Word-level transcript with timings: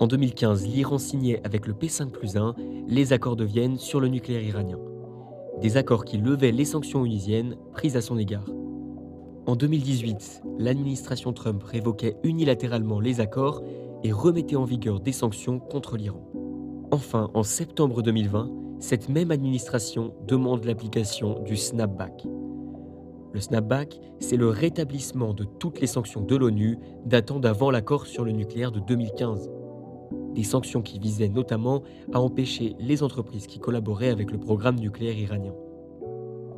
En 0.00 0.08
2015, 0.08 0.66
l'Iran 0.66 0.98
signait 0.98 1.40
avec 1.44 1.68
le 1.68 1.72
P5 1.72 2.10
plus 2.10 2.36
1 2.36 2.56
les 2.88 3.12
accords 3.12 3.36
de 3.36 3.44
Vienne 3.44 3.78
sur 3.78 4.00
le 4.00 4.08
nucléaire 4.08 4.42
iranien. 4.42 4.78
Des 5.60 5.76
accords 5.76 6.04
qui 6.04 6.18
levaient 6.18 6.50
les 6.50 6.64
sanctions 6.64 7.02
onisiennes 7.02 7.56
prises 7.72 7.96
à 7.96 8.00
son 8.00 8.18
égard. 8.18 8.46
En 9.46 9.54
2018, 9.54 10.42
l'administration 10.58 11.32
Trump 11.32 11.62
révoquait 11.62 12.16
unilatéralement 12.24 12.98
les 12.98 13.20
accords 13.20 13.62
et 14.02 14.10
remettait 14.10 14.56
en 14.56 14.64
vigueur 14.64 14.98
des 14.98 15.12
sanctions 15.12 15.60
contre 15.60 15.96
l'Iran. 15.96 16.28
Enfin, 16.90 17.30
en 17.34 17.44
septembre 17.44 18.02
2020, 18.02 18.50
cette 18.80 19.08
même 19.08 19.30
administration 19.30 20.12
demande 20.26 20.64
l'application 20.64 21.40
du 21.44 21.56
snapback. 21.56 22.26
Le 23.32 23.40
snapback, 23.40 24.00
c'est 24.18 24.36
le 24.36 24.48
rétablissement 24.48 25.34
de 25.34 25.44
toutes 25.44 25.80
les 25.80 25.86
sanctions 25.86 26.20
de 26.20 26.36
l'ONU 26.36 26.78
datant 27.06 27.38
d'avant 27.38 27.70
l'accord 27.70 28.06
sur 28.06 28.24
le 28.24 28.32
nucléaire 28.32 28.72
de 28.72 28.80
2015. 28.80 29.50
Des 30.34 30.42
sanctions 30.42 30.82
qui 30.82 30.98
visaient 30.98 31.28
notamment 31.28 31.82
à 32.12 32.20
empêcher 32.20 32.74
les 32.80 33.02
entreprises 33.02 33.46
qui 33.46 33.60
collaboraient 33.60 34.10
avec 34.10 34.32
le 34.32 34.38
programme 34.38 34.76
nucléaire 34.76 35.16
iranien. 35.16 35.54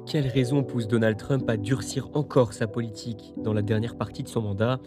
Quelle 0.07 0.29
raison 0.29 0.63
pousse 0.63 0.87
Donald 0.87 1.17
Trump 1.17 1.49
à 1.51 1.57
durcir 1.57 2.09
encore 2.15 2.53
sa 2.53 2.67
politique 2.67 3.35
dans 3.37 3.53
la 3.53 3.63
dernière 3.63 3.97
partie 3.97 4.23
de 4.23 4.29
son 4.29 4.41
mandat? 4.41 4.79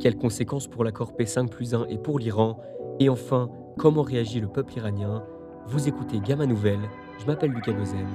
Quelles 0.00 0.16
conséquences 0.16 0.66
pour 0.66 0.82
l'accord 0.82 1.12
P5 1.12 1.48
plus 1.48 1.74
1 1.74 1.86
et 1.86 1.98
pour 1.98 2.18
l'Iran? 2.18 2.58
Et 2.98 3.08
enfin, 3.08 3.50
comment 3.78 4.02
réagit 4.02 4.40
le 4.40 4.48
peuple 4.48 4.78
iranien? 4.78 5.22
Vous 5.66 5.88
écoutez 5.88 6.20
Gamma 6.20 6.46
Nouvelle, 6.46 6.88
je 7.20 7.26
m'appelle 7.26 7.50
Lucas 7.50 7.72
Dozem. 7.72 8.06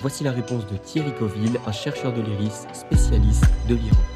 Voici 0.00 0.24
la 0.24 0.32
réponse 0.32 0.66
de 0.66 0.76
Thierry 0.76 1.12
Coville, 1.18 1.58
un 1.66 1.72
chercheur 1.72 2.12
de 2.12 2.20
l'IRIS 2.20 2.66
spécialiste 2.72 3.46
de 3.68 3.76
l'Iran. 3.76 4.15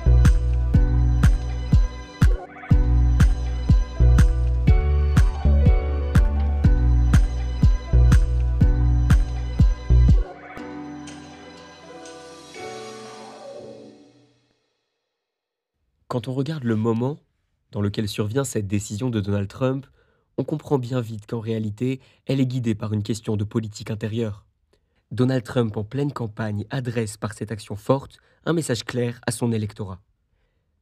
Quand 16.11 16.27
on 16.27 16.35
regarde 16.35 16.65
le 16.65 16.75
moment 16.75 17.21
dans 17.71 17.80
lequel 17.80 18.09
survient 18.09 18.43
cette 18.43 18.66
décision 18.66 19.11
de 19.11 19.21
Donald 19.21 19.47
Trump, 19.47 19.87
on 20.39 20.43
comprend 20.43 20.77
bien 20.77 21.01
vite 21.01 21.29
qu'en 21.29 21.39
réalité, 21.39 22.01
elle 22.27 22.41
est 22.41 22.47
guidée 22.47 22.75
par 22.75 22.93
une 22.93 23.05
question 23.05 23.37
de 23.37 23.45
politique 23.45 23.93
intérieure. 23.93 24.45
Donald 25.13 25.45
Trump, 25.45 25.77
en 25.77 25.85
pleine 25.85 26.13
campagne, 26.13 26.66
adresse 26.69 27.16
par 27.16 27.33
cette 27.33 27.53
action 27.53 27.77
forte 27.77 28.19
un 28.45 28.53
message 28.53 28.83
clair 28.83 29.21
à 29.25 29.31
son 29.31 29.53
électorat. 29.53 30.01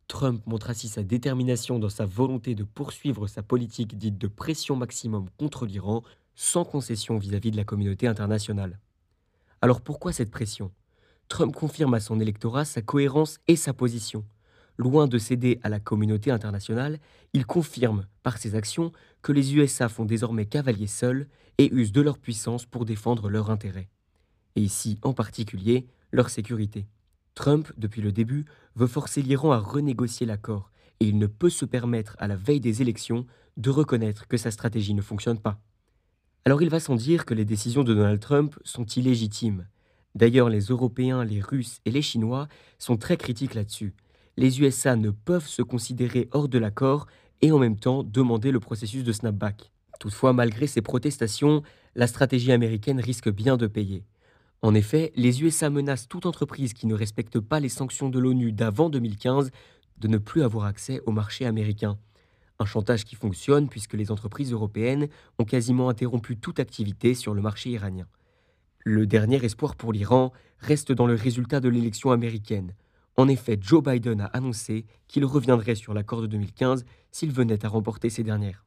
Trump 0.07 0.43
montre 0.47 0.71
ainsi 0.71 0.89
sa 0.89 1.03
détermination 1.03 1.79
dans 1.79 1.91
sa 1.91 2.07
volonté 2.07 2.55
de 2.55 2.65
poursuivre 2.65 3.27
sa 3.27 3.43
politique 3.43 3.99
dite 3.99 4.17
de 4.17 4.29
pression 4.29 4.77
maximum 4.77 5.27
contre 5.37 5.67
l'Iran, 5.67 6.05
sans 6.37 6.65
concession 6.65 7.19
vis-à-vis 7.19 7.51
-vis 7.51 7.53
de 7.53 7.59
la 7.59 7.65
communauté 7.65 8.07
internationale. 8.07 8.79
Alors 9.61 9.83
pourquoi 9.83 10.15
cette 10.15 10.31
pression? 10.31 10.73
Trump 11.29 11.55
confirme 11.55 11.93
à 11.93 12.01
son 12.01 12.19
électorat 12.19 12.65
sa 12.65 12.81
cohérence 12.81 13.37
et 13.47 13.57
sa 13.57 13.75
position. 13.75 14.25
Loin 14.79 15.09
de 15.09 15.19
céder 15.19 15.59
à 15.65 15.69
la 15.69 15.81
communauté 15.81 16.31
internationale, 16.31 17.01
il 17.33 17.47
confirme 17.47 18.07
par 18.23 18.39
ses 18.39 18.55
actions 18.55 18.93
que 19.23 19.33
les 19.33 19.57
USA 19.57 19.89
font 19.89 20.05
désormais 20.05 20.47
cavalier 20.47 20.87
seuls 20.87 21.27
et 21.59 21.75
usent 21.75 21.91
de 21.91 22.01
leur 22.01 22.17
puissance 22.17 22.65
pour 22.65 22.85
défendre 22.85 23.29
leurs 23.29 23.51
intérêts. 23.51 23.89
Et 24.55 24.61
ici, 24.61 24.99
en 25.03 25.13
particulier, 25.13 25.89
leur 26.13 26.31
sécurité. 26.31 26.87
Trump, 27.35 27.73
depuis 27.77 28.03
le 28.03 28.13
début, 28.13 28.45
veut 28.77 28.87
forcer 28.87 29.21
l'Iran 29.21 29.51
à 29.51 29.59
renégocier 29.59 30.27
l'accord, 30.27 30.71
et 31.01 31.07
il 31.07 31.19
ne 31.19 31.27
peut 31.27 31.51
se 31.51 31.65
permettre, 31.65 32.15
à 32.21 32.29
la 32.29 32.37
veille 32.37 32.61
des 32.61 32.81
élections, 32.81 33.27
de 33.57 33.71
reconnaître 33.71 34.29
que 34.29 34.37
sa 34.37 34.53
stratégie 34.53 34.95
ne 34.95 35.03
fonctionne 35.03 35.41
pas. 35.41 35.61
Alors 36.45 36.63
il 36.63 36.71
va 36.71 36.79
sans 36.79 36.95
dire 36.95 37.27
que 37.27 37.35
les 37.35 37.45
décisions 37.45 37.83
de 37.83 37.95
Donald 37.95 38.21
Trump 38.21 38.57
sont 38.63 38.87
illégitimes. 38.87 39.67
D'ailleurs, 40.15 40.49
les 40.49 40.67
Européens, 40.67 41.25
les 41.25 41.41
Russes 41.41 41.81
et 41.85 41.91
les 41.91 42.03
Chinois 42.03 42.49
sont 42.79 42.97
très 42.97 43.17
critiques 43.17 43.55
là-dessus, 43.55 43.95
les 44.39 44.61
USA 44.61 44.95
ne 44.95 45.11
peuvent 45.11 45.49
se 45.49 45.63
considérer 45.63 46.29
hors 46.31 46.49
de 46.49 46.61
l'accord 46.61 47.09
et 47.43 47.51
en 47.51 47.59
même 47.59 47.77
temps 47.77 48.05
demander 48.05 48.53
le 48.53 48.61
processus 48.61 49.03
de 49.03 49.11
snapback. 49.11 49.73
Toutefois, 49.99 50.33
malgré 50.33 50.69
ces 50.69 50.81
protestations, 50.81 51.65
la 51.97 52.07
stratégie 52.07 52.53
américaine 52.53 53.01
risque 53.01 53.29
bien 53.29 53.57
de 53.57 53.67
payer. 53.67 54.05
En 54.63 54.77
effet, 54.77 55.13
les 55.17 55.43
USA 55.43 55.71
menacent 55.71 56.07
toute 56.07 56.25
entreprise 56.25 56.73
qui 56.73 56.87
ne 56.87 56.95
respecte 56.95 57.41
pas 57.41 57.59
les 57.59 57.69
sanctions 57.69 58.11
de 58.11 58.21
l'ONU 58.21 58.53
d'avant 58.53 58.91
2015 58.91 59.51
de 59.99 60.09
ne 60.09 60.19
plus 60.19 60.45
avoir 60.45 60.67
accès 60.67 61.01
au 61.05 61.11
marché 61.11 61.45
américain. 61.45 61.99
Un 62.61 62.65
chantage 62.65 63.05
qui 63.05 63.17
fonctionne 63.17 63.69
puisque 63.69 63.95
les 63.95 64.13
entreprises 64.13 64.53
européennes 64.53 65.09
ont 65.41 65.45
quasiment 65.45 65.89
interrompu 65.89 66.37
toute 66.37 66.61
activité 66.61 67.15
sur 67.15 67.35
le 67.35 67.43
marché 67.43 67.71
iranien. 67.71 68.07
Le 68.85 69.05
dernier 69.05 69.45
espoir 69.45 69.75
pour 69.75 69.93
l'Iran 69.93 70.33
reste 70.61 70.93
dans 70.93 71.09
le 71.09 71.15
résultat 71.15 71.59
de 71.59 71.69
l'élection 71.69 72.13
américaine. 72.13 72.75
En 73.19 73.27
effet, 73.27 73.59
Joe 73.61 73.83
Biden 73.83 74.21
a 74.21 74.27
annoncé 74.27 74.87
qu'il 75.09 75.25
reviendrait 75.25 75.75
sur 75.75 75.93
l'accord 75.93 76.23
de 76.23 76.29
2015 76.29 76.85
s'il 77.11 77.33
venait 77.33 77.67
à 77.67 77.69
remporter 77.69 78.11
ces 78.11 78.23
dernières. 78.23 78.65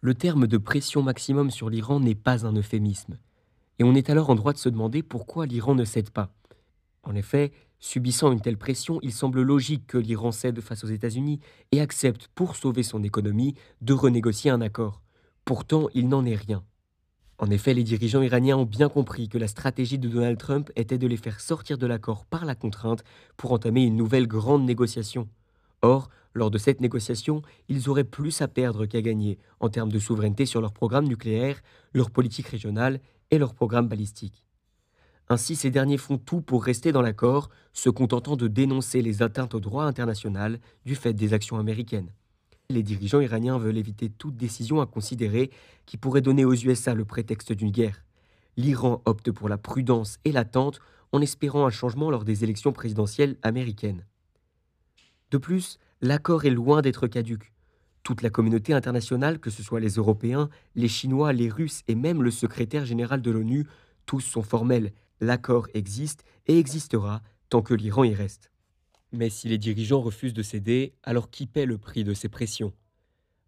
Le 0.00 0.14
terme 0.14 0.46
de 0.46 0.58
pression 0.58 1.02
maximum 1.02 1.50
sur 1.50 1.70
l'Iran 1.70 1.98
n'est 1.98 2.14
pas 2.14 2.46
un 2.46 2.54
euphémisme. 2.54 3.18
Et 3.80 3.84
on 3.84 3.96
est 3.96 4.10
alors 4.10 4.30
en 4.30 4.36
droit 4.36 4.52
de 4.52 4.58
se 4.58 4.68
demander 4.68 5.02
pourquoi 5.02 5.46
l'Iran 5.46 5.74
ne 5.74 5.84
cède 5.84 6.10
pas. 6.10 6.32
En 7.02 7.16
effet, 7.16 7.50
subissant 7.80 8.30
une 8.30 8.40
telle 8.40 8.58
pression, 8.58 9.00
il 9.02 9.12
semble 9.12 9.42
logique 9.42 9.88
que 9.88 9.98
l'Iran 9.98 10.30
cède 10.30 10.60
face 10.60 10.84
aux 10.84 10.88
États-Unis 10.88 11.40
et 11.72 11.80
accepte, 11.80 12.28
pour 12.36 12.54
sauver 12.54 12.84
son 12.84 13.02
économie, 13.02 13.56
de 13.80 13.92
renégocier 13.92 14.52
un 14.52 14.60
accord. 14.60 15.02
Pourtant, 15.44 15.88
il 15.94 16.08
n'en 16.08 16.24
est 16.24 16.36
rien. 16.36 16.62
En 17.38 17.50
effet, 17.50 17.74
les 17.74 17.82
dirigeants 17.82 18.22
iraniens 18.22 18.56
ont 18.56 18.64
bien 18.64 18.88
compris 18.88 19.28
que 19.28 19.38
la 19.38 19.48
stratégie 19.48 19.98
de 19.98 20.08
Donald 20.08 20.38
Trump 20.38 20.70
était 20.76 20.98
de 20.98 21.06
les 21.06 21.16
faire 21.16 21.40
sortir 21.40 21.78
de 21.78 21.86
l'accord 21.86 22.24
par 22.26 22.44
la 22.44 22.54
contrainte 22.54 23.02
pour 23.36 23.52
entamer 23.52 23.82
une 23.82 23.96
nouvelle 23.96 24.28
grande 24.28 24.64
négociation. 24.64 25.28
Or, 25.82 26.08
lors 26.32 26.50
de 26.50 26.58
cette 26.58 26.80
négociation, 26.80 27.42
ils 27.68 27.88
auraient 27.88 28.04
plus 28.04 28.40
à 28.40 28.48
perdre 28.48 28.86
qu'à 28.86 29.02
gagner 29.02 29.38
en 29.60 29.68
termes 29.68 29.90
de 29.90 29.98
souveraineté 29.98 30.46
sur 30.46 30.60
leur 30.60 30.72
programme 30.72 31.06
nucléaire, 31.06 31.60
leur 31.92 32.10
politique 32.10 32.48
régionale 32.48 33.00
et 33.30 33.38
leur 33.38 33.54
programme 33.54 33.88
balistique. 33.88 34.44
Ainsi, 35.28 35.56
ces 35.56 35.70
derniers 35.70 35.98
font 35.98 36.18
tout 36.18 36.40
pour 36.40 36.64
rester 36.64 36.92
dans 36.92 37.02
l'accord, 37.02 37.48
se 37.72 37.88
contentant 37.88 38.36
de 38.36 38.46
dénoncer 38.46 39.00
les 39.02 39.22
atteintes 39.22 39.54
au 39.54 39.60
droit 39.60 39.84
international 39.84 40.60
du 40.84 40.94
fait 40.94 41.14
des 41.14 41.32
actions 41.32 41.58
américaines. 41.58 42.12
Les 42.70 42.82
dirigeants 42.82 43.20
iraniens 43.20 43.58
veulent 43.58 43.76
éviter 43.76 44.08
toute 44.08 44.36
décision 44.36 44.80
à 44.80 44.86
considérer 44.86 45.50
qui 45.84 45.98
pourrait 45.98 46.22
donner 46.22 46.44
aux 46.44 46.54
USA 46.54 46.94
le 46.94 47.04
prétexte 47.04 47.52
d'une 47.52 47.70
guerre. 47.70 48.04
L'Iran 48.56 49.02
opte 49.04 49.30
pour 49.30 49.48
la 49.48 49.58
prudence 49.58 50.18
et 50.24 50.32
l'attente 50.32 50.80
en 51.12 51.20
espérant 51.20 51.66
un 51.66 51.70
changement 51.70 52.10
lors 52.10 52.24
des 52.24 52.42
élections 52.42 52.72
présidentielles 52.72 53.36
américaines. 53.42 54.06
De 55.30 55.38
plus, 55.38 55.78
l'accord 56.00 56.44
est 56.44 56.50
loin 56.50 56.80
d'être 56.80 57.06
caduque. 57.06 57.52
Toute 58.02 58.22
la 58.22 58.30
communauté 58.30 58.72
internationale, 58.72 59.38
que 59.40 59.50
ce 59.50 59.62
soit 59.62 59.80
les 59.80 59.94
Européens, 59.94 60.48
les 60.74 60.88
Chinois, 60.88 61.32
les 61.32 61.50
Russes 61.50 61.82
et 61.88 61.94
même 61.94 62.22
le 62.22 62.30
secrétaire 62.30 62.84
général 62.86 63.20
de 63.20 63.30
l'ONU, 63.30 63.66
tous 64.06 64.20
sont 64.20 64.42
formels. 64.42 64.92
L'accord 65.20 65.68
existe 65.74 66.24
et 66.46 66.58
existera 66.58 67.22
tant 67.48 67.62
que 67.62 67.74
l'Iran 67.74 68.04
y 68.04 68.14
reste. 68.14 68.50
Mais 69.16 69.30
si 69.30 69.46
les 69.46 69.58
dirigeants 69.58 70.00
refusent 70.00 70.34
de 70.34 70.42
céder, 70.42 70.92
alors 71.04 71.30
qui 71.30 71.46
paie 71.46 71.66
le 71.66 71.78
prix 71.78 72.02
de 72.02 72.14
ces 72.14 72.28
pressions? 72.28 72.72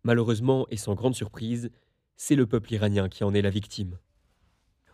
Malheureusement, 0.05 0.65
et 0.71 0.77
sans 0.77 0.95
grande 0.95 1.17
surprise, 1.17 1.73
c'est 2.17 2.37
le 2.37 2.47
peuple 2.47 2.73
iranien 2.73 3.09
qui 3.09 3.25
en 3.25 3.35
est 3.35 3.43
la 3.43 3.51
victime. 3.51 3.99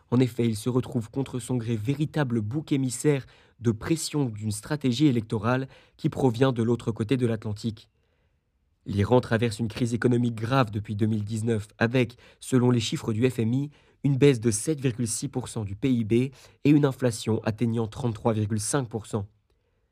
En 0.09 0.19
effet, 0.19 0.47
il 0.47 0.55
se 0.55 0.69
retrouve 0.69 1.11
contre 1.11 1.37
son 1.37 1.57
gré 1.57 1.75
véritable 1.75 2.41
bouc 2.41 2.71
émissaire 2.71 3.27
de 3.59 3.71
pression 3.71 4.25
d'une 4.25 4.51
stratégie 4.51 5.05
électorale 5.05 5.67
qui 5.95 6.09
provient 6.09 6.51
de 6.51 6.63
l'autre 6.63 6.91
côté 6.91 7.17
de 7.17 7.27
l'Atlantique. 7.27 7.87
L'Iran 8.87 9.21
traverse 9.21 9.59
une 9.59 9.67
crise 9.67 9.93
économique 9.93 10.35
grave 10.35 10.71
depuis 10.71 10.95
2019 10.95 11.67
avec, 11.77 12.17
selon 12.39 12.71
les 12.71 12.79
chiffres 12.79 13.13
du 13.13 13.29
FMI, 13.29 13.69
une 14.03 14.17
baisse 14.17 14.39
de 14.39 14.49
7,6% 14.49 15.65
du 15.65 15.75
PIB 15.75 16.31
et 16.63 16.69
une 16.71 16.85
inflation 16.85 17.43
atteignant 17.43 17.85
33,5%. 17.85 19.25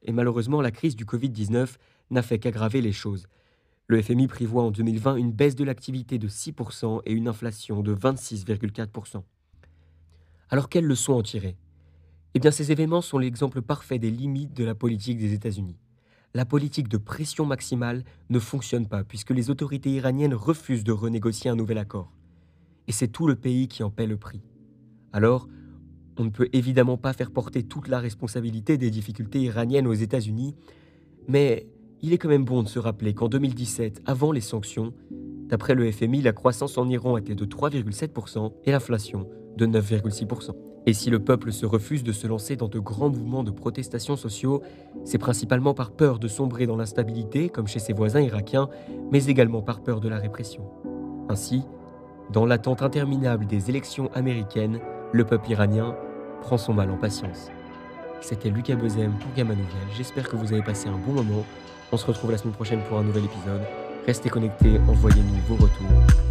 Et 0.03 0.11
malheureusement, 0.11 0.61
la 0.61 0.71
crise 0.71 0.95
du 0.95 1.05
Covid-19 1.05 1.75
n'a 2.09 2.21
fait 2.21 2.39
qu'aggraver 2.39 2.81
les 2.81 2.91
choses. 2.91 3.27
Le 3.87 4.01
FMI 4.01 4.27
prévoit 4.27 4.63
en 4.63 4.71
2020 4.71 5.15
une 5.15 5.31
baisse 5.31 5.55
de 5.55 5.63
l'activité 5.63 6.17
de 6.17 6.27
6% 6.27 7.01
et 7.05 7.11
une 7.11 7.27
inflation 7.27 7.81
de 7.81 7.93
26,4%. 7.93 9.23
Alors 10.49 10.69
quelles 10.69 10.85
leçons 10.85 11.13
en 11.13 11.23
tirer? 11.23 11.57
Eh 12.33 12.39
bien 12.39 12.51
ces 12.51 12.71
événements 12.71 13.01
sont 13.01 13.17
l'exemple 13.17 13.61
parfait 13.61 13.99
des 13.99 14.11
limites 14.11 14.53
de 14.53 14.63
la 14.63 14.75
politique 14.75 15.17
des 15.17 15.33
États-Unis. 15.33 15.77
La 16.33 16.45
politique 16.45 16.87
de 16.87 16.97
pression 16.97 17.45
maximale 17.45 18.03
ne 18.29 18.39
fonctionne 18.39 18.87
pas 18.87 19.03
puisque 19.03 19.31
les 19.31 19.49
autorités 19.49 19.91
iraniennes 19.91 20.33
refusent 20.33 20.85
de 20.85 20.93
renégocier 20.93 21.49
un 21.49 21.55
nouvel 21.55 21.77
accord. 21.77 22.13
Et 22.87 22.93
c'est 22.93 23.09
tout 23.09 23.27
le 23.27 23.35
pays 23.35 23.67
qui 23.67 23.83
en 23.83 23.89
paie 23.89 24.07
le 24.07 24.17
prix. 24.17 24.41
Alors, 25.11 25.49
on 26.17 26.25
ne 26.25 26.29
peut 26.29 26.49
évidemment 26.53 26.97
pas 26.97 27.13
faire 27.13 27.31
porter 27.31 27.63
toute 27.63 27.87
la 27.87 27.99
responsabilité 27.99 28.77
des 28.77 28.91
difficultés 28.91 29.39
iraniennes 29.39 29.87
aux 29.87 29.93
États-Unis, 29.93 30.55
mais 31.27 31.67
il 32.01 32.13
est 32.13 32.17
quand 32.17 32.29
même 32.29 32.45
bon 32.45 32.63
de 32.63 32.67
se 32.67 32.79
rappeler 32.79 33.13
qu'en 33.13 33.29
2017, 33.29 34.01
avant 34.05 34.31
les 34.31 34.41
sanctions, 34.41 34.93
D'après 35.51 35.75
le 35.75 35.91
FMI, 35.91 36.21
la 36.21 36.31
croissance 36.31 36.77
en 36.77 36.87
Iran 36.87 37.17
était 37.17 37.35
de 37.35 37.43
3,7% 37.43 38.53
et 38.63 38.71
l'inflation 38.71 39.27
de 39.57 39.67
9,6%. 39.67 40.51
Et 40.85 40.93
si 40.93 41.09
le 41.09 41.19
peuple 41.19 41.51
se 41.51 41.65
refuse 41.65 42.03
de 42.03 42.13
se 42.13 42.25
lancer 42.25 42.55
dans 42.55 42.69
de 42.69 42.79
grands 42.79 43.09
mouvements 43.09 43.43
de 43.43 43.51
protestation 43.51 44.15
sociaux, 44.15 44.61
c'est 45.03 45.17
principalement 45.17 45.73
par 45.73 45.91
peur 45.91 46.19
de 46.19 46.29
sombrer 46.29 46.67
dans 46.67 46.77
l'instabilité, 46.77 47.49
comme 47.49 47.67
chez 47.67 47.79
ses 47.79 47.91
voisins 47.91 48.21
irakiens, 48.21 48.69
mais 49.11 49.25
également 49.25 49.61
par 49.61 49.83
peur 49.83 49.99
de 49.99 50.07
la 50.07 50.19
répression. 50.19 50.63
Ainsi, 51.27 51.63
dans 52.31 52.45
l'attente 52.45 52.81
interminable 52.81 53.45
des 53.45 53.69
élections 53.69 54.09
américaines, 54.13 54.79
le 55.13 55.25
peuple 55.25 55.51
iranien 55.51 55.95
prend 56.41 56.57
son 56.57 56.73
mal 56.73 56.89
en 56.89 56.97
patience. 56.97 57.49
C'était 58.21 58.49
Lucas 58.49 58.75
Bezem 58.75 59.11
pour 59.13 59.33
Gamma 59.35 59.55
Nouvelle. 59.55 59.87
J'espère 59.95 60.29
que 60.29 60.35
vous 60.35 60.53
avez 60.53 60.61
passé 60.61 60.87
un 60.87 60.97
bon 60.97 61.13
moment. 61.13 61.43
On 61.91 61.97
se 61.97 62.05
retrouve 62.05 62.31
la 62.31 62.37
semaine 62.37 62.53
prochaine 62.53 62.81
pour 62.87 62.97
un 62.97 63.03
nouvel 63.03 63.25
épisode. 63.25 63.61
Restez 64.05 64.29
connectés, 64.29 64.79
envoyez-nous 64.87 65.41
vos 65.47 65.55
retours. 65.55 66.30